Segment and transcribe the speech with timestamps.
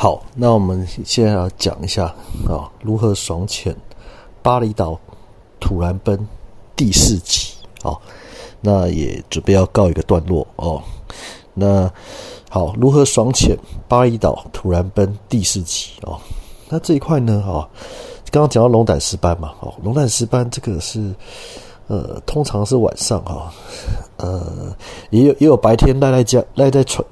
[0.00, 2.04] 好，那我们现在要讲一下
[2.48, 3.74] 啊，如何爽潜
[4.40, 4.96] 巴厘岛
[5.58, 6.16] 土然奔
[6.76, 7.52] 第四集
[7.82, 7.98] 啊，
[8.60, 10.80] 那也准备要告一个段落哦。
[11.52, 11.90] 那
[12.48, 13.58] 好，如何爽潜
[13.88, 16.16] 巴厘岛土然奔第四集哦？
[16.68, 17.66] 那这一块呢啊，
[18.30, 21.12] 刚刚讲到龙胆石斑嘛，哦，龙胆石斑这个是
[21.88, 23.52] 呃，通常是晚上哈，
[24.18, 24.72] 呃，
[25.10, 27.04] 也有也有白天赖在家赖在船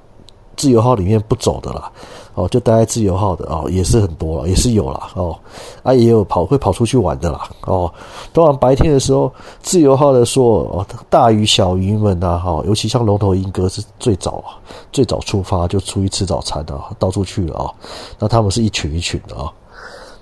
[0.56, 1.90] 自由号里面不走的啦。
[2.34, 5.34] 哦，就待在自由号的哦，也是很多，也是有啦哦，
[5.82, 7.90] 啊，也有跑会跑出去玩的啦哦。
[8.30, 14.60] 当然白天的时候，自由号的说哦，大鱼小鱼们呐哈，尤其像龙头鹰哥是最早啊，
[14.92, 17.72] 最早出发就出去吃早餐的，到处去了啊。
[18.18, 19.50] 那他们是一群一群的啊。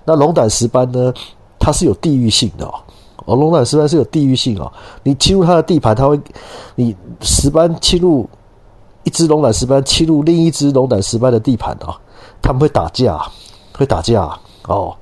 [0.04, 1.12] 那龙胆石斑呢，
[1.58, 2.64] 它是有地域性的
[3.24, 4.72] 哦，龙胆石斑是有地域性啊。
[5.02, 6.16] 你侵入它的地盘，它会
[6.76, 8.28] 你石斑侵入
[9.04, 11.96] 一只龙胆石斑侵入另一只龙胆石斑的地盘啊。
[12.42, 13.18] 他们会打架，
[13.72, 14.94] 会打架哦，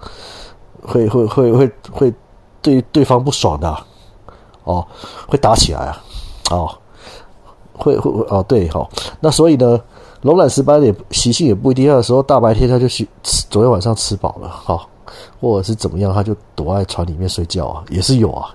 [0.81, 2.15] 会会会会会
[2.61, 3.77] 对对方不爽的
[4.63, 4.87] 哦，
[5.27, 6.05] 会打起来啊，
[6.53, 6.71] 哦，
[7.73, 9.81] 会会哦对好，那所以呢，
[10.21, 14.87] 龙胆石斑也习性也不一定，有时候大白天他就去吃，昨天晚上吃饱了哈，
[15.41, 18.55] 或者是怎么样，他就躲在船里面睡觉啊，也是有啊，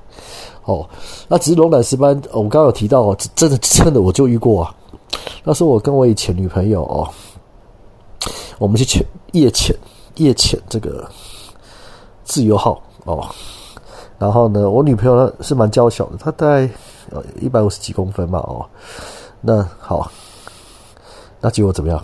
[0.63, 0.87] 哦，
[1.27, 4.73] 那只是龙胆石斑，我刚刚有提到哦，真的真的我就遇过啊，
[5.43, 7.09] 那是我跟我以前女朋友哦。
[8.59, 9.75] 我们去潜夜潜
[10.15, 11.07] 夜潜这个
[12.23, 13.29] 自由号哦，
[14.17, 16.67] 然后呢，我女朋友呢是蛮娇小的，她大概
[17.11, 18.65] 呃一百五十几公分嘛哦，
[19.39, 20.11] 那好，
[21.39, 22.03] 那结果怎么样？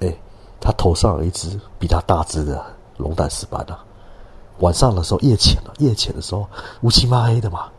[0.00, 0.14] 哎，
[0.60, 2.62] 她头上有一只比她大只的
[2.98, 3.82] 龙胆石斑啊。
[4.58, 6.46] 晚上的时候夜潜了，夜潜的时候
[6.82, 7.70] 乌漆嘛黑的嘛，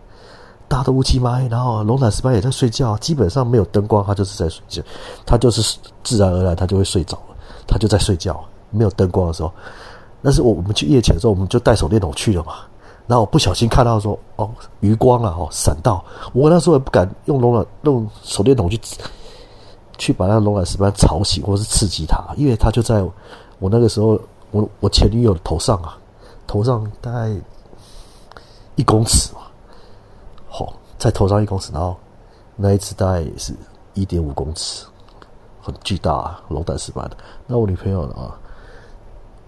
[0.72, 4.81] 大的乌漆嘛，然后龙胆石斑也在睡觉，基本上没有灯光，它就是在睡觉，
[5.25, 7.36] 它就是自然而然它就会睡着了。
[7.67, 9.52] 它就在睡觉，没有灯光的时候。
[10.23, 12.53] 但是我我们去夜潜的时候，我们就带手电筒去了嘛。
[13.05, 14.49] 然后我不小心看到说，哦，
[14.80, 16.02] 余光啊，哦，闪到。
[16.31, 18.80] 我那时候也不敢用龙卵用手电筒去
[19.98, 23.04] 去把那龙卵石斑吵醒，或是刺激它，因为它就在
[23.60, 24.17] 我那个时候，
[24.52, 25.98] 我我前女友的头上啊，
[26.48, 27.30] 头上大概
[28.76, 29.42] 一公尺嘛，
[31.02, 31.98] 好，在头上一公尺，然后
[32.56, 33.56] 那一次大概也是
[33.95, 34.86] 一点五公尺。
[35.64, 37.17] 很巨大啊，龙胆石斑的。
[37.45, 38.16] 那我女朋友呢？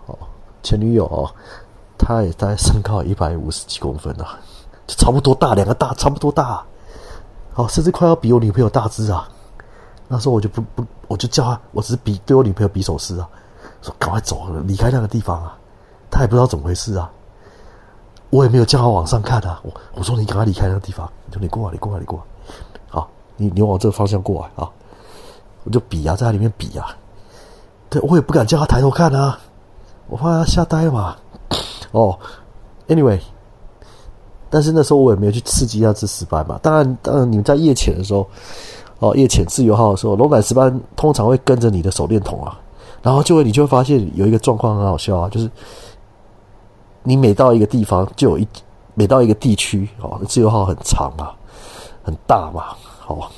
[0.06, 0.18] 哦，
[0.62, 1.30] 前女友哦，
[1.98, 4.38] 她也大概身高一百五十几公分啊，
[4.86, 6.64] 就差不多大，两个大差不多大，
[7.56, 9.28] 哦，甚至快要比我女朋友大只啊。
[10.08, 13.28] 那时候我就不不，我就叫她，我只是比对我女朋友比手势啊，
[13.82, 15.58] 说赶快走，离开那个地方啊。
[16.12, 17.12] 她也不知道怎么回事啊，
[18.34, 19.62] 我也没有叫他往上看啊。
[19.62, 22.26] 我我说你赶快离开那个地方，你说你过来，你过来，你过来，
[22.90, 23.08] 好，
[23.38, 24.68] 你你往这个方向过来啊。
[25.64, 26.98] 我就比啊，在里面比啊，
[27.92, 29.40] 对我也不敢叫他抬头看啊，
[30.08, 31.16] 我怕他吓呆嘛。
[31.92, 32.18] 哦
[32.88, 33.20] ，anyway，
[34.50, 36.60] 但是那时候我也没有去刺激那只石斑嘛。
[36.64, 38.28] 当然，当然你们在夜潜的时候，
[38.98, 42.60] 哦，夜潜自由号的时候，龙胆石斑通常会跟着你的手电筒啊，
[43.04, 45.50] 然后就会你就会发现有一个状况很好笑啊，就是
[47.04, 48.48] 你每到一个地方，就有一
[48.96, 51.36] 每到一个地区哦，自由号很长啊，
[52.04, 53.32] 很大嘛，好。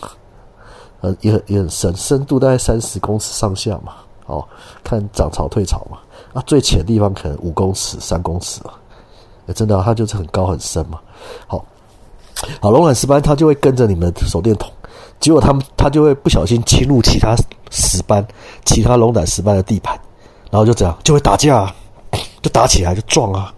[1.01, 3.93] 呃，也很也很深，深度大概三十公尺上下嘛。
[4.25, 4.43] 哦，
[4.83, 5.99] 看涨潮退潮嘛。
[6.33, 8.73] 啊，最浅的地方可能五公尺、三公尺啊。
[9.53, 10.99] 真的，它就是很高很深嘛。
[11.45, 11.63] 好，
[12.59, 14.71] 好，龙胆石斑它就会跟着你们手电筒，
[15.19, 17.35] 结果他们它就会不小心侵入其他
[17.69, 18.25] 石斑、
[18.63, 19.99] 其他龙胆石斑的地盘，
[20.49, 21.71] 然后就这样就会打架，
[22.41, 23.53] 就打起来就撞啊。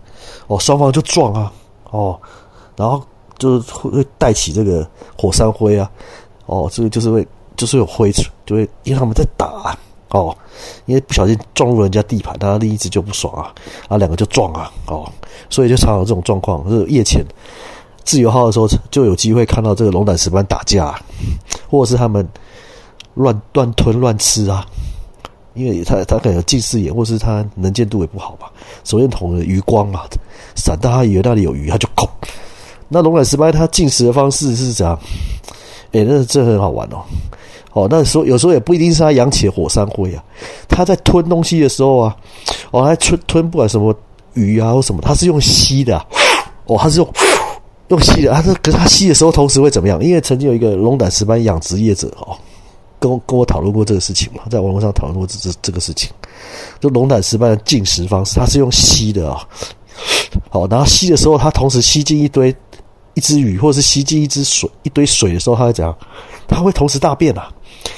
[0.48, 1.52] 哦，双方就撞啊。
[1.92, 2.20] 哦，
[2.76, 3.02] 然后
[3.38, 4.88] 就是会带起这个
[5.18, 5.90] 火山灰啊。
[6.46, 9.78] 哦，这个就是会，就是有灰尘，就会因为他们在打啊
[10.10, 10.36] 哦，
[10.86, 13.54] 因为不小心撞入人家地盘，他另一只就不爽啊，
[13.90, 15.06] 啊，两个就撞啊，哦，
[15.50, 16.64] 所以就常有这种状况。
[16.70, 17.26] 就是夜潜
[18.06, 20.98] 自由号的时候，就有机会看到这个龙胆石斑打架，
[21.70, 22.26] 或者是他们
[23.16, 24.66] 乱乱吞乱吃啊，
[25.58, 28.52] 因为他他可能近视眼，或是他能见度也不好吧，
[28.84, 30.02] 手电筒的余光嘛，
[30.56, 32.08] 闪到他以为那里有鱼，他就空。
[32.90, 34.98] 那龙胆石斑它进食的方式是怎样？
[35.92, 37.02] 哎，那这很好玩哦，
[37.74, 40.24] 哦，那时候有时候也不一定是它扬起火山灰啊，
[40.70, 42.16] 它在吞东西的时候啊，
[42.72, 43.94] 哦，它吞吞不管什么
[44.36, 45.98] 鱼啊或什么，它是用吸的，
[46.66, 47.14] 哦，它是用
[47.90, 50.02] 用吸的，它是可是它吸的时候同时会怎么样？
[50.02, 52.38] 因为曾经有一个龙胆石斑养殖业者哦，
[53.00, 56.10] 跟我跟我讨论过这个事情嘛，在网络上讨论过这这这个事情，
[56.80, 59.48] 就龙胆石斑的进食方式，它是用吸的啊，
[60.50, 62.56] 好，然后吸的时候，它同时吸进一堆。
[63.14, 65.98] 一只鱼，或者是吸进一只水一堆水的时候，它会怎样？
[66.48, 67.52] 它会同时大便啊，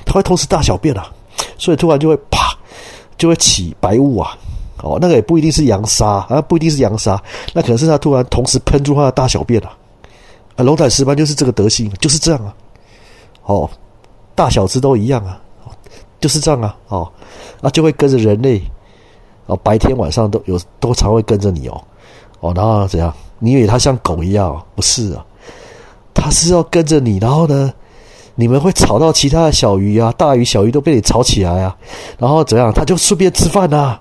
[0.05, 1.11] 它会同时大小便啊，
[1.57, 2.57] 所以突然就会啪，
[3.17, 4.37] 就会起白雾啊，
[4.81, 7.21] 哦，那个也不一定是扬沙啊，不一定是扬沙，
[7.53, 9.75] 那可能是它突然同时喷出它的大小便啊，
[10.55, 12.55] 啊，龙胆石斑就是这个德性，就是这样啊，
[13.43, 13.69] 哦，
[14.39, 15.37] 大小只都一样啊，
[16.21, 17.11] 就是这样啊，哦，
[17.61, 18.61] 啊，就会跟着人类，
[19.47, 21.83] 哦，白天晚上都有都常会跟着你哦，
[22.39, 23.13] 哦，然后怎样？
[23.39, 24.65] 你以为它像狗一样？
[24.75, 25.25] 不是啊，
[26.13, 27.73] 它是要跟着你，然后呢？
[28.35, 31.75] 你们会吵到其他的小鱼啊，大鱼小鱼都被你吵起来啊，
[32.17, 32.71] 然后怎样？
[32.71, 33.99] 他就顺便吃饭呐。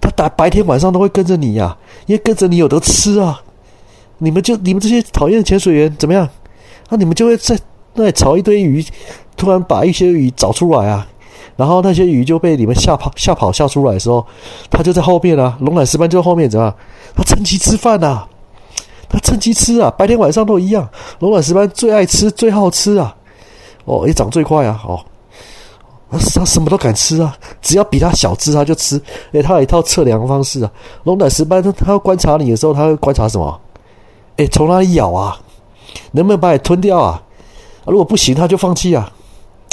[0.00, 1.76] 他打白天晚上都会跟着你呀，
[2.06, 3.42] 因为跟着你有得吃啊。
[4.18, 6.28] 你们就你们这些讨厌的潜水员怎么样？
[6.88, 7.58] 那你们就会在
[7.94, 8.84] 那里炒一堆鱼，
[9.36, 11.06] 突然把一些鱼找出来啊，
[11.56, 14.24] 然后那些鱼就被你们吓跑吓跑吓出来的时候，
[14.70, 15.56] 他就在后面啊。
[15.60, 16.74] 龙胆石斑就在后面怎么样？
[17.16, 18.24] 他趁机吃饭呐，
[19.08, 20.88] 他趁机吃啊，白天晚上都一样。
[21.18, 23.14] 龙胆石斑最爱吃最好吃啊。
[23.84, 24.80] 哦，也长最快啊！
[24.86, 24.98] 哦，
[26.10, 29.00] 他什么都敢吃啊，只要比他小只，他就吃。
[29.32, 30.70] 哎，他有一套测量方式啊。
[31.02, 33.60] 龙胆石斑，他他要观察你的时候，他会观察什么？
[34.36, 35.38] 哎，从哪里咬啊？
[36.12, 37.22] 能不能把你吞掉啊？
[37.84, 39.12] 如果不行，他就放弃啊。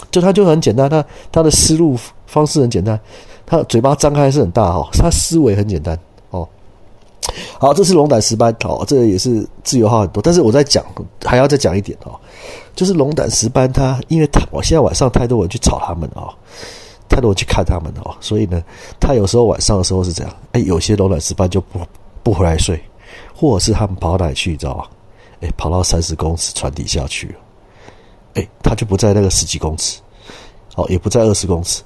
[0.10, 3.00] 就他就很简单，他他的思路方式很简单，
[3.46, 5.98] 他嘴巴张开是很大哦，他思维很简单
[6.30, 6.48] 哦。
[7.60, 10.84] 好，这是龙胆石斑，哦，这个也是自由号很多，但是我在讲，
[11.24, 12.20] 还要再讲一点哦。
[12.76, 16.34] 就是龙胆石斑，它因为它我现在晚上太多人去吵他们哦，
[17.08, 18.62] 太多人去看他们哦，所以呢，
[19.00, 21.80] 它有时候晚上的时候是这样，哎，有些龙胆石斑就不
[22.24, 22.82] 不回来睡，
[23.36, 24.90] 或者是他们跑哪里去，你知道吧？
[25.42, 27.36] 哎，跑到三十公尺船底下去，
[28.34, 30.00] 哎，它就不在那个十几公尺，
[30.76, 31.82] 哦，也不在二十公尺，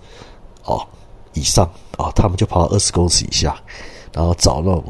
[0.63, 0.85] 哦，
[1.33, 3.55] 以上哦，他们就跑到二十公尺以下，
[4.13, 4.83] 然后找那种，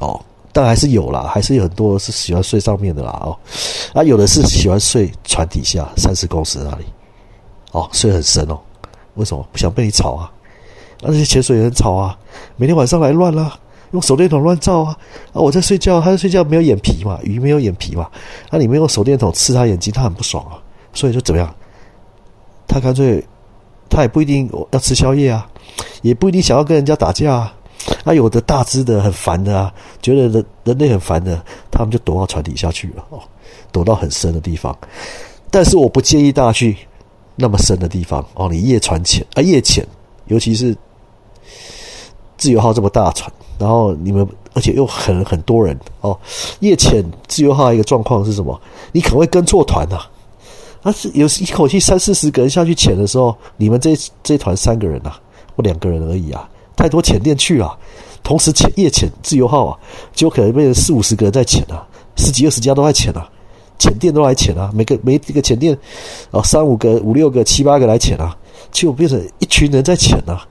[0.00, 0.20] 哦。
[0.50, 3.38] 但还是有啦，还是有很多是喜欢睡上面的啦哦，
[3.92, 6.84] 啊，有的是喜欢睡船底下三十公尺那里，
[7.70, 8.58] 哦，睡很深哦，
[9.14, 10.32] 为什么不想被你吵啊？
[11.00, 12.18] 那些潜水员吵啊，
[12.56, 13.56] 每天晚上来乱啦，
[13.92, 14.96] 用手电筒乱照啊，
[15.32, 18.08] 啊，我在睡觉，他在睡觉没有眼皮嘛，鱼没有眼皮嘛，
[18.50, 20.58] 那你们用手电筒刺他眼睛，他很不爽啊，
[20.92, 21.54] 所以就怎么样？
[22.66, 23.24] 他干脆
[23.88, 25.48] 他也不一定要吃宵夜啊，
[26.02, 27.54] 也不一定想要跟人家打架啊。
[28.04, 33.18] 那有的大只的很烦的啊，觉得人人类很烦的，他们就躲到船底下去了哦，
[33.72, 34.76] 躲到很深的地方。
[35.50, 36.76] 但是我不建议大家去
[37.36, 39.86] 那么深的地方哦，你夜船潜啊，夜潜，
[40.26, 40.76] 尤其是
[42.36, 46.18] 自由号这么大船，然后你们而且又很很多人哦，
[46.60, 48.60] 夜潜自由号一个状况是什么？
[48.92, 49.98] 你可能会跟错团呐，
[50.82, 55.12] 啊是有一口气三四十个人下去潜的时候，你们这这团三个人呐，
[55.56, 56.48] 或两个人而已啊。
[56.76, 57.76] 太多潜店去了，
[58.22, 59.76] 同时潜夜潜自由号啊，
[60.12, 61.84] 就可能变成四五十个人在潜啊，
[62.16, 63.28] 十几二十家都在潜啊，
[63.80, 65.76] 潜店都来潜啊，每个每一个潜店
[66.30, 68.36] 啊，三五个、五六个、七八个来潜啊，
[68.70, 70.46] 就变成一群人在潜啊。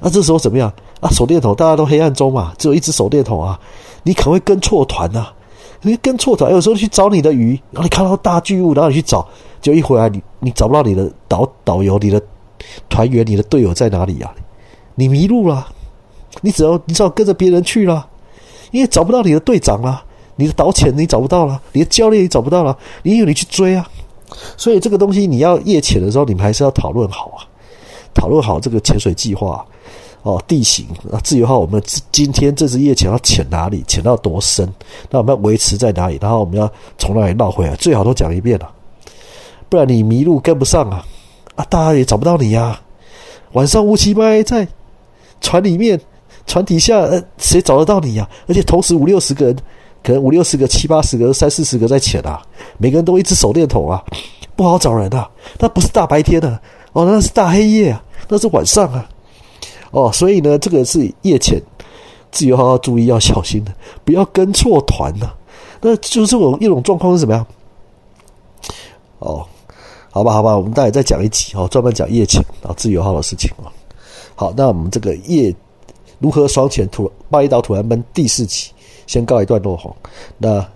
[0.00, 1.10] 那这时候怎么样啊？
[1.10, 3.58] 手电筒大家都黑暗中嘛，只有一只手电筒啊，
[4.02, 5.26] 你可能会跟错团呐，
[5.82, 9.26] 你跟错团，有时候去找你的鱼，然后你看到大巨物，然后你去找，
[9.60, 12.20] 就一回来你你找不到你的导导游、你的
[12.88, 14.32] 团员、你的队友在哪里呀？
[14.94, 15.66] 你迷路了，
[16.40, 18.06] 你只要你只要跟着别人去了，
[18.70, 20.02] 因为找不到你的队长了，
[20.36, 23.88] 你的导潜你找不到了，你的教练也找不到了，你有你去追啊，
[24.56, 27.44] 所以这个东西你要夜潜的时候，你们还是要讨论好啊，
[28.12, 29.64] 讨论好这个潜水计划
[30.22, 34.68] 哦，地形啊，自由号我们今天这支夜潜要潜哪里，潜到多深，
[35.10, 38.70] 那我们要维持在哪里，然后我们要从哪里绕回来，最好都讲一遍了，
[39.68, 41.04] 不然你迷路跟不上啊，
[41.54, 42.80] 啊，大家也找不到你呀，
[43.52, 44.66] 晚上乌漆嘛黑在。
[45.42, 45.98] 船里面，
[46.46, 48.28] 船底下，呃，谁找得到你呀？
[48.46, 49.56] 而且同时五六十个人，
[50.02, 52.42] 可能五六十个、七八十个、三四十个在潜啊，
[52.76, 54.04] 每个人都一只手电筒啊，
[54.54, 55.26] 不好找人啊。
[55.58, 56.60] 那不是大白天的，
[56.92, 59.08] 哦，那是大黑夜啊，那是晚上啊，
[59.90, 61.60] 哦，所以呢，这个是夜潜，
[62.30, 65.32] 自由号要注意，要小心的，不要跟错团呐。
[65.80, 67.46] 那就是这种一种状况是怎么样？
[69.18, 69.46] 哦，
[70.10, 73.72] 好吧，好吧，我们待会再讲一集哦，专门讲夜潜啊，自由号的事情啊。
[74.34, 75.54] 好，那我们这个夜
[76.18, 78.70] 如何双潜土巴厘岛土兰奔第四集
[79.06, 79.94] 先告一段落哈，
[80.38, 80.66] 那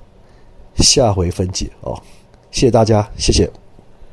[0.76, 1.97] 下回分解哦，
[2.50, 3.50] 谢谢大家，谢谢。